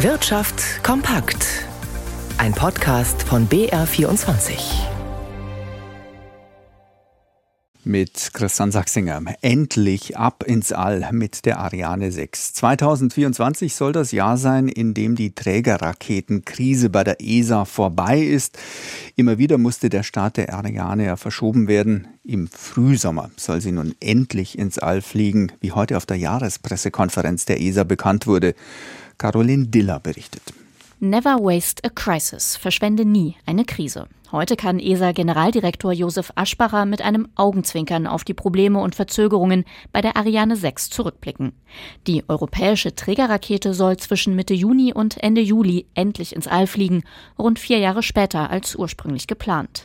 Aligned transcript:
Wirtschaft 0.00 0.84
kompakt. 0.84 1.64
Ein 2.36 2.52
Podcast 2.52 3.22
von 3.22 3.48
BR24. 3.48 4.58
Mit 7.82 8.30
Christian 8.34 8.72
Sachsinger. 8.72 9.22
Endlich 9.40 10.18
ab 10.18 10.44
ins 10.46 10.72
All 10.72 11.08
mit 11.12 11.46
der 11.46 11.60
Ariane 11.60 12.12
6. 12.12 12.52
2024 12.52 13.74
soll 13.74 13.92
das 13.92 14.12
Jahr 14.12 14.36
sein, 14.36 14.68
in 14.68 14.92
dem 14.92 15.16
die 15.16 15.34
Trägerraketenkrise 15.34 16.90
bei 16.90 17.02
der 17.02 17.22
ESA 17.22 17.64
vorbei 17.64 18.20
ist. 18.20 18.58
Immer 19.14 19.38
wieder 19.38 19.56
musste 19.56 19.88
der 19.88 20.02
Start 20.02 20.36
der 20.36 20.52
Ariane 20.52 21.06
ja 21.06 21.16
verschoben 21.16 21.68
werden. 21.68 22.06
Im 22.22 22.48
Frühsommer 22.48 23.30
soll 23.38 23.62
sie 23.62 23.72
nun 23.72 23.94
endlich 24.00 24.58
ins 24.58 24.78
All 24.78 25.00
fliegen, 25.00 25.52
wie 25.60 25.72
heute 25.72 25.96
auf 25.96 26.04
der 26.04 26.18
Jahrespressekonferenz 26.18 27.46
der 27.46 27.62
ESA 27.62 27.84
bekannt 27.84 28.26
wurde. 28.26 28.54
Caroline 29.18 29.66
Diller 29.66 30.00
berichtet. 30.00 30.42
Never 30.98 31.38
waste 31.38 31.84
a 31.84 31.90
crisis. 31.90 32.56
Verschwende 32.56 33.04
nie 33.04 33.36
eine 33.44 33.64
Krise. 33.64 34.08
Heute 34.32 34.56
kann 34.56 34.80
ESA-Generaldirektor 34.80 35.92
Josef 35.92 36.32
Aschbacher 36.34 36.84
mit 36.86 37.02
einem 37.02 37.28
Augenzwinkern 37.36 38.06
auf 38.06 38.24
die 38.24 38.34
Probleme 38.34 38.80
und 38.80 38.94
Verzögerungen 38.94 39.64
bei 39.92 40.00
der 40.00 40.16
Ariane 40.16 40.56
6 40.56 40.90
zurückblicken. 40.90 41.52
Die 42.06 42.24
europäische 42.28 42.94
Trägerrakete 42.94 43.72
soll 43.72 43.98
zwischen 43.98 44.34
Mitte 44.34 44.54
Juni 44.54 44.92
und 44.92 45.22
Ende 45.22 45.42
Juli 45.42 45.86
endlich 45.94 46.34
ins 46.34 46.48
All 46.48 46.66
fliegen, 46.66 47.04
rund 47.38 47.58
vier 47.58 47.78
Jahre 47.78 48.02
später 48.02 48.50
als 48.50 48.74
ursprünglich 48.74 49.26
geplant. 49.26 49.84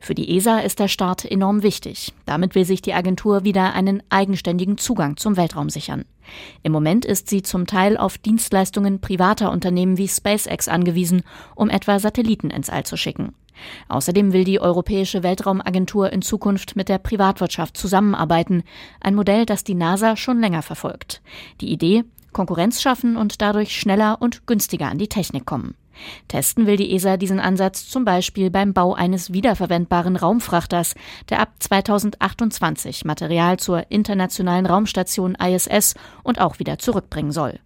Für 0.00 0.14
die 0.14 0.36
ESA 0.36 0.60
ist 0.60 0.78
der 0.78 0.88
Start 0.88 1.24
enorm 1.24 1.62
wichtig. 1.62 2.12
Damit 2.26 2.54
will 2.54 2.64
sich 2.64 2.82
die 2.82 2.94
Agentur 2.94 3.44
wieder 3.44 3.74
einen 3.74 4.02
eigenständigen 4.08 4.78
Zugang 4.78 5.16
zum 5.16 5.36
Weltraum 5.36 5.70
sichern. 5.70 6.04
Im 6.62 6.72
Moment 6.72 7.04
ist 7.04 7.28
sie 7.28 7.42
zum 7.42 7.66
Teil 7.66 7.96
auf 7.96 8.18
Dienstleistungen 8.18 9.00
privater 9.00 9.50
Unternehmen 9.50 9.98
wie 9.98 10.08
SpaceX 10.08 10.68
angewiesen, 10.68 11.22
um 11.54 11.70
etwa 11.70 11.98
Satelliten 11.98 12.50
ins 12.50 12.70
All 12.70 12.84
zu 12.84 12.96
schicken. 12.96 13.34
Außerdem 13.88 14.32
will 14.32 14.44
die 14.44 14.60
Europäische 14.60 15.22
Weltraumagentur 15.22 16.12
in 16.12 16.22
Zukunft 16.22 16.76
mit 16.76 16.88
der 16.88 16.98
Privatwirtschaft 16.98 17.76
zusammenarbeiten, 17.76 18.62
ein 19.00 19.14
Modell, 19.14 19.46
das 19.46 19.64
die 19.64 19.74
NASA 19.74 20.16
schon 20.16 20.40
länger 20.40 20.62
verfolgt. 20.62 21.20
Die 21.60 21.70
Idee, 21.70 22.04
Konkurrenz 22.32 22.80
schaffen 22.80 23.16
und 23.16 23.42
dadurch 23.42 23.78
schneller 23.78 24.18
und 24.20 24.46
günstiger 24.46 24.88
an 24.88 24.98
die 24.98 25.08
Technik 25.08 25.46
kommen. 25.46 25.74
Testen 26.28 26.66
will 26.66 26.76
die 26.76 26.94
ESA 26.94 27.16
diesen 27.16 27.40
Ansatz 27.40 27.88
zum 27.88 28.04
Beispiel 28.04 28.50
beim 28.50 28.72
Bau 28.72 28.94
eines 28.94 29.32
wiederverwendbaren 29.32 30.16
Raumfrachters, 30.16 30.94
der 31.28 31.40
ab 31.40 31.50
2028 31.58 33.04
Material 33.04 33.58
zur 33.58 33.90
internationalen 33.90 34.66
Raumstation 34.66 35.34
ISS 35.34 35.94
und 36.22 36.40
auch 36.40 36.58
wieder 36.58 36.78
zurückbringen 36.78 37.32
soll. 37.32 37.58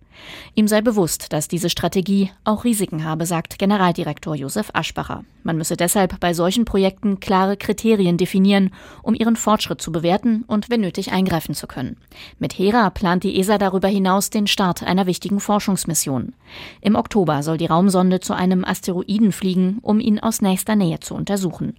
Ihm 0.55 0.69
sei 0.69 0.81
bewusst, 0.81 1.33
dass 1.33 1.49
diese 1.49 1.71
Strategie 1.71 2.31
auch 2.45 2.65
Risiken 2.65 3.05
habe, 3.05 3.27
sagt 3.27 3.59
Generaldirektor 3.59 4.35
Josef 4.35 4.71
Aschbacher. 4.73 5.25
Man 5.43 5.57
müsse 5.59 5.77
deshalb 5.77 6.19
bei 6.21 6.33
solchen 6.33 6.65
Projekten 6.65 7.21
klare 7.21 7.57
Kriterien 7.57 8.17
definieren, 8.17 8.71
um 9.03 9.15
ihren 9.15 9.37
Fortschritt 9.37 9.81
zu 9.81 9.93
bewerten 9.93 10.45
und 10.47 10.71
wenn 10.71 10.81
nötig 10.81 11.13
eingreifen 11.13 11.55
zu 11.55 11.67
können. 11.67 11.97
Mit 12.39 12.59
Hera 12.59 12.91
plant 12.91 13.25
die 13.25 13.39
ESA 13.39 13.59
darüber 13.59 13.89
hinaus 13.89 14.31
den 14.31 14.47
Start 14.47 14.83
einer 14.83 15.07
wichtigen 15.07 15.41
Forschungsmission. 15.41 16.35
Im 16.81 16.97
Oktober 16.97 17.43
soll 17.43 17.59
die 17.59 17.67
Raumsonde 17.67 18.21
zu 18.21 18.35
einem 18.35 18.65
Asteroiden 18.65 19.33
fliegen, 19.33 19.79
um 19.83 20.01
ihn 20.01 20.19
aus 20.19 20.41
nächster 20.41 20.77
Nähe 20.77 21.01
zu 21.01 21.15
untersuchen. 21.15 21.77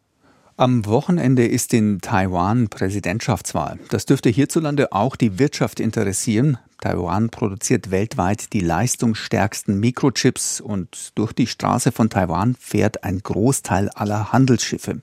Am 0.58 0.86
Wochenende 0.86 1.46
ist 1.46 1.74
in 1.74 2.00
Taiwan 2.00 2.70
Präsidentschaftswahl. 2.70 3.78
Das 3.90 4.06
dürfte 4.06 4.30
hierzulande 4.30 4.94
auch 4.94 5.18
die 5.18 5.38
Wirtschaft 5.38 5.82
interessieren. 5.82 6.58
Taiwan 6.80 7.30
produziert 7.30 7.92
weltweit 7.92 8.54
die 8.54 8.62
leistungsstärksten 8.62 9.78
Mikrochips 9.78 10.62
und 10.62 11.12
durch 11.16 11.34
die 11.34 11.48
Straße 11.48 11.92
von 11.92 12.10
Taiwan 12.10 12.56
fährt 12.58 13.04
ein 13.04 13.20
Großteil 13.20 13.90
aller 13.90 14.32
Handelsschiffe. 14.32 15.02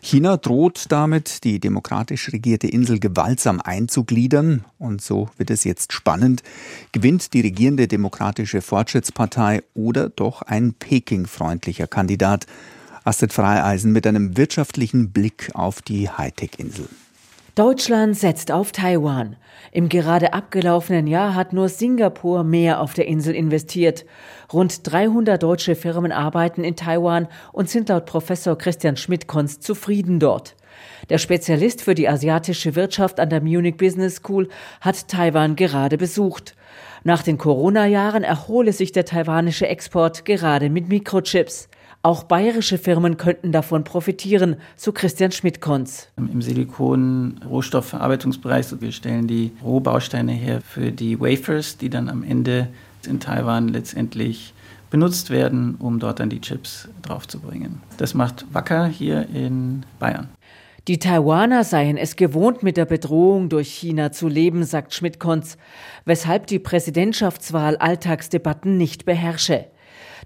China 0.00 0.38
droht 0.38 0.86
damit, 0.88 1.44
die 1.44 1.60
demokratisch 1.60 2.32
regierte 2.32 2.68
Insel 2.68 2.98
gewaltsam 2.98 3.60
einzugliedern 3.60 4.64
und 4.78 5.02
so 5.02 5.28
wird 5.36 5.50
es 5.50 5.64
jetzt 5.64 5.92
spannend. 5.92 6.42
Gewinnt 6.92 7.34
die 7.34 7.42
regierende 7.42 7.88
Demokratische 7.88 8.62
Fortschrittspartei 8.62 9.64
oder 9.74 10.08
doch 10.08 10.40
ein 10.40 10.72
Peking-freundlicher 10.72 11.88
Kandidat? 11.88 12.46
Astrid 13.04 13.34
Freieisen 13.34 13.92
mit 13.92 14.06
einem 14.06 14.38
wirtschaftlichen 14.38 15.10
Blick 15.12 15.50
auf 15.52 15.82
die 15.82 16.08
Hightech-Insel. 16.08 16.88
Deutschland 17.54 18.16
setzt 18.16 18.50
auf 18.50 18.72
Taiwan. 18.72 19.36
Im 19.72 19.90
gerade 19.90 20.32
abgelaufenen 20.32 21.06
Jahr 21.06 21.34
hat 21.34 21.52
nur 21.52 21.68
Singapur 21.68 22.44
mehr 22.44 22.80
auf 22.80 22.94
der 22.94 23.06
Insel 23.06 23.34
investiert. 23.34 24.06
Rund 24.52 24.90
300 24.90 25.40
deutsche 25.40 25.76
Firmen 25.76 26.12
arbeiten 26.12 26.64
in 26.64 26.76
Taiwan 26.76 27.28
und 27.52 27.68
sind 27.68 27.90
laut 27.90 28.06
Professor 28.06 28.56
Christian 28.56 28.96
Schmidt-Konst 28.96 29.62
zufrieden 29.62 30.18
dort. 30.18 30.56
Der 31.10 31.18
Spezialist 31.18 31.82
für 31.82 31.94
die 31.94 32.08
asiatische 32.08 32.74
Wirtschaft 32.74 33.20
an 33.20 33.28
der 33.28 33.42
Munich 33.42 33.76
Business 33.76 34.16
School 34.16 34.48
hat 34.80 35.08
Taiwan 35.08 35.56
gerade 35.56 35.98
besucht. 35.98 36.56
Nach 37.04 37.22
den 37.22 37.36
Corona-Jahren 37.36 38.24
erhole 38.24 38.72
sich 38.72 38.92
der 38.92 39.04
taiwanische 39.04 39.68
Export 39.68 40.24
gerade 40.24 40.70
mit 40.70 40.88
Mikrochips. 40.88 41.68
Auch 42.04 42.22
bayerische 42.24 42.76
Firmen 42.76 43.16
könnten 43.16 43.50
davon 43.50 43.82
profitieren, 43.82 44.56
so 44.76 44.92
Christian 44.92 45.32
Schmidt-Konz. 45.32 46.08
Im 46.18 46.42
Silikon-Rohstoffverarbeitungsbereich, 46.42 48.66
wir 48.78 48.92
stellen 48.92 49.26
die 49.26 49.52
Rohbausteine 49.64 50.32
her 50.32 50.60
für 50.60 50.92
die 50.92 51.18
Wafers, 51.18 51.78
die 51.78 51.88
dann 51.88 52.10
am 52.10 52.22
Ende 52.22 52.68
in 53.06 53.20
Taiwan 53.20 53.68
letztendlich 53.68 54.52
benutzt 54.90 55.30
werden, 55.30 55.76
um 55.78 55.98
dort 55.98 56.20
dann 56.20 56.28
die 56.28 56.42
Chips 56.42 56.90
draufzubringen. 57.00 57.80
Das 57.96 58.12
macht 58.12 58.44
Wacker 58.52 58.86
hier 58.86 59.26
in 59.30 59.86
Bayern. 59.98 60.28
Die 60.86 60.98
Taiwaner 60.98 61.64
seien 61.64 61.96
es 61.96 62.16
gewohnt, 62.16 62.62
mit 62.62 62.76
der 62.76 62.84
Bedrohung 62.84 63.48
durch 63.48 63.72
China 63.72 64.12
zu 64.12 64.28
leben, 64.28 64.64
sagt 64.64 64.92
Schmidt-Konz, 64.92 65.56
weshalb 66.04 66.48
die 66.48 66.58
Präsidentschaftswahl 66.58 67.78
Alltagsdebatten 67.78 68.76
nicht 68.76 69.06
beherrsche. 69.06 69.68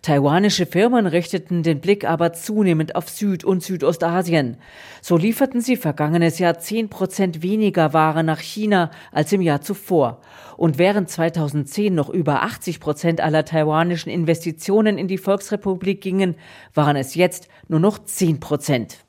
Taiwanische 0.02 0.66
Firmen 0.66 1.06
richteten 1.06 1.62
den 1.62 1.80
Blick 1.80 2.08
aber 2.08 2.32
zunehmend 2.32 2.94
auf 2.94 3.08
Süd- 3.08 3.44
und 3.44 3.62
Südostasien. 3.62 4.56
So 5.02 5.16
lieferten 5.16 5.60
sie 5.60 5.76
vergangenes 5.76 6.38
Jahr 6.38 6.58
10 6.58 6.88
Prozent 6.88 7.42
weniger 7.42 7.92
Ware 7.92 8.22
nach 8.22 8.40
China 8.40 8.90
als 9.12 9.32
im 9.32 9.40
Jahr 9.40 9.60
zuvor. 9.60 10.20
Und 10.56 10.78
während 10.78 11.08
2010 11.10 11.94
noch 11.94 12.10
über 12.10 12.42
80 12.42 12.80
Prozent 12.80 13.20
aller 13.20 13.44
taiwanischen 13.44 14.10
Investitionen 14.10 14.98
in 14.98 15.08
die 15.08 15.18
Volksrepublik 15.18 16.00
gingen, 16.00 16.36
waren 16.74 16.96
es 16.96 17.14
jetzt 17.14 17.48
nur 17.66 17.80
noch 17.80 17.98
10 17.98 18.40
Prozent. 18.40 19.07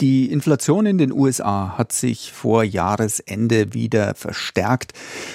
Die 0.00 0.30
Inflation 0.30 0.86
in 0.86 0.96
den 0.96 1.10
USA 1.10 1.76
hat 1.76 1.90
sich 1.90 2.32
vor 2.32 2.62
Jahresende 2.62 3.74
wieder 3.74 4.14
verstärkt. 4.14 4.92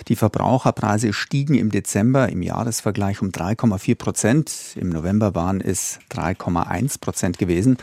Die 0.07 0.15
Verbraucherpreise 0.15 1.11
stiegen 1.11 1.55
im 1.55 1.69
Dezember 1.69 2.29
im 2.29 2.41
Jahresvergleich 2.41 3.21
um 3.21 3.31
3,4 3.31 3.95
Prozent. 3.95 4.53
Im 4.77 4.87
November 4.87 5.35
waren 5.35 5.59
es 5.59 5.99
3,1 6.11 7.01
Prozent 7.01 7.37
gewesen. 7.37 7.75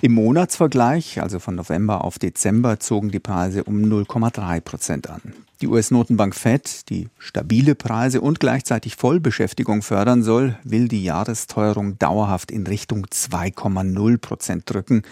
Im 0.00 0.12
Monatsvergleich, 0.12 1.20
also 1.20 1.40
von 1.40 1.56
November 1.56 2.04
auf 2.04 2.20
Dezember, 2.20 2.78
zogen 2.78 3.10
die 3.10 3.18
Preise 3.18 3.64
um 3.64 3.82
0,3 3.82 4.60
Prozent 4.60 5.10
an. 5.10 5.20
Die 5.60 5.66
US-Notenbank 5.66 6.36
Fed, 6.36 6.88
die 6.88 7.08
stabile 7.18 7.74
Preise 7.74 8.20
und 8.20 8.38
gleichzeitig 8.38 8.94
Vollbeschäftigung 8.94 9.82
fördern 9.82 10.22
soll, 10.22 10.56
will 10.62 10.86
die 10.86 11.02
Jahresteuerung 11.02 11.98
dauerhaft 11.98 12.52
in 12.52 12.64
Richtung 12.64 13.06
2,0 13.06 14.18
Prozent 14.18 14.70
drücken. 14.70 15.02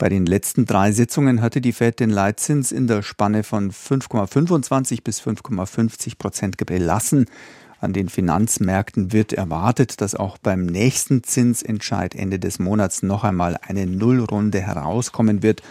Bei 0.00 0.08
den 0.08 0.24
letzten 0.24 0.64
drei 0.64 0.92
Sitzungen 0.92 1.42
hatte 1.42 1.60
die 1.60 1.74
Fed 1.74 2.00
den 2.00 2.08
Leitzins 2.08 2.72
in 2.72 2.86
der 2.86 3.02
Spanne 3.02 3.42
von 3.42 3.70
5,25 3.70 5.04
bis 5.04 5.20
5,50 5.20 6.16
Prozent 6.16 6.56
belassen. 6.56 7.26
An 7.80 7.92
den 7.92 8.08
Finanzmärkten 8.08 9.12
wird 9.12 9.34
erwartet, 9.34 10.00
dass 10.00 10.14
auch 10.14 10.38
beim 10.38 10.64
nächsten 10.64 11.22
Zinsentscheid 11.22 12.14
Ende 12.14 12.38
des 12.38 12.58
Monats 12.58 13.02
noch 13.02 13.24
einmal 13.24 13.58
eine 13.60 13.84
Nullrunde 13.84 14.62
herauskommen 14.62 15.42
wird 15.42 15.62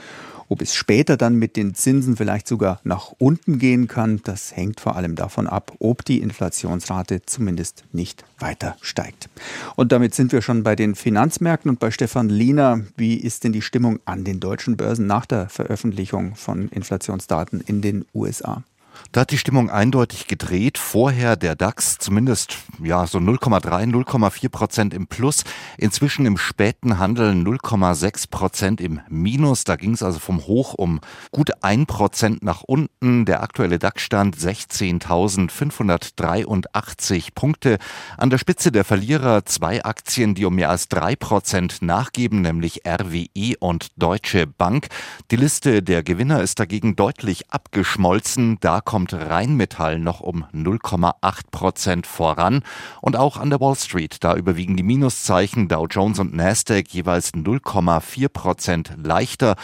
ob 0.50 0.62
es 0.62 0.74
später 0.74 1.16
dann 1.16 1.36
mit 1.36 1.56
den 1.56 1.75
Zinsen 1.75 2.18
vielleicht 2.18 2.48
sogar 2.48 2.81
nach 2.84 3.13
unten 3.19 3.60
gehen 3.60 3.88
kann, 3.88 4.19
das 4.24 4.56
hängt 4.56 4.81
vor 4.81 4.96
allem 4.96 5.16
davon 5.16 5.48
ab, 5.48 5.74
ob 5.80 6.04
die 6.04 6.19
Inflationsrate 6.19 7.22
zumindest 7.25 7.86
nicht 7.94 8.25
weiter 8.40 8.75
steigt. 8.81 9.30
Und 9.75 9.92
damit 9.92 10.16
sind 10.16 10.31
wir 10.31 10.42
schon 10.42 10.63
bei 10.63 10.75
den 10.75 10.96
Finanzmärkten 10.96 11.69
und 11.69 11.80
bei 11.80 11.92
Stefan 11.92 12.30
Liener. 12.30 12.81
Wie 12.98 13.16
ist 13.16 13.44
denn 13.44 13.54
die 13.54 13.62
Stimmung 13.62 14.00
an 14.06 14.24
den 14.24 14.40
deutschen 14.40 14.75
Börsen 14.75 15.07
nach 15.07 15.25
der 15.25 15.50
Veröffentlichung 15.50 16.36
von 16.36 16.69
Inflationsdaten 16.69 17.62
in 17.62 17.81
den 17.81 18.06
USA? 18.13 18.63
Da 19.12 19.21
hat 19.21 19.31
die 19.31 19.39
Stimmung 19.39 19.71
eindeutig 19.71 20.27
gedreht. 20.27 20.77
Vorher 20.77 21.36
der 21.36 21.56
DAX 21.56 21.97
zumindest 21.97 22.57
ja 22.83 23.07
so 23.07 23.18
0,3, 23.18 23.91
0,4 23.91 24.50
Prozent 24.50 24.94
im 24.94 25.07
Plus. 25.07 25.45
Inzwischen 25.77 26.27
im 26.27 26.38
späten 26.38 27.00
Handel 27.00 27.31
0,6 27.31 28.30
Prozent 28.30 28.80
im 28.81 29.00
Minus. 29.09 29.63
Da 29.63 29.77
ging 29.77 29.94
es 29.94 30.03
also 30.03 30.19
vom 30.19 30.45
Hoch 30.45 30.75
um 30.75 31.00
gut 31.31 31.63
ein 31.63 31.88
Prozent 31.88 32.44
nach 32.44 32.62
unten. 32.62 33.25
Der 33.25 33.41
aktuelle 33.41 33.80
DAX-Stand 33.80 34.38
16.583 34.38 37.30
Punkte. 37.33 37.80
An 38.18 38.30
der 38.30 38.38
Spitze 38.38 38.71
der 38.71 38.83
Verlierer 38.83 39.44
zwei 39.45 39.83
Aktien, 39.83 40.35
die 40.35 40.45
um 40.45 40.53
mehr 40.53 40.69
als 40.69 40.88
drei 40.88 41.15
Prozent 41.15 41.81
nachgeben, 41.81 42.42
nämlich 42.42 42.83
RWE 42.85 43.56
und 43.59 43.88
Deutsche 43.97 44.45
Bank. 44.45 44.89
Die 45.31 45.35
Liste 45.35 45.81
der 45.81 46.03
Gewinner 46.03 46.44
ist 46.44 46.59
dagegen 46.59 46.95
deutlich 46.95 47.50
abgeschmolzen. 47.50 48.59
Da 48.59 48.81
kommt 48.89 49.13
Rheinmetall 49.13 50.00
noch 50.00 50.19
um 50.19 50.45
0,8 50.51 51.51
Prozent 51.51 52.07
voran. 52.07 52.63
Und 53.01 53.18
auch 53.18 53.38
an 53.38 53.51
der 53.51 53.59
Wall 53.59 53.75
Street, 53.75 54.24
da 54.24 54.33
überwiegen 54.33 54.77
die 54.77 54.81
Minuszeichen 54.81 55.68
Dow 55.68 55.86
Jones 55.86 56.18
und 56.18 56.33
Nasdaq 56.33 56.88
jeweils 56.88 57.36
0,4 57.36 58.30
Prozent 58.30 58.94
leichter. 58.97 59.57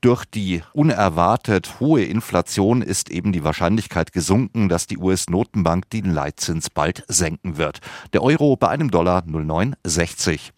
Durch 0.00 0.24
die 0.24 0.62
unerwartet 0.72 1.78
hohe 1.78 2.02
Inflation 2.02 2.82
ist 2.82 3.08
eben 3.08 3.30
die 3.30 3.44
Wahrscheinlichkeit 3.44 4.10
gesunken, 4.10 4.68
dass 4.68 4.88
die 4.88 4.98
US-Notenbank 4.98 5.88
den 5.90 6.10
Leitzins 6.10 6.68
bald 6.68 7.04
senken 7.06 7.58
wird. 7.58 7.78
Der 8.12 8.24
Euro 8.24 8.56
bei 8.56 8.68
einem 8.70 8.90
Dollar 8.90 9.22
0,960. 9.24 10.52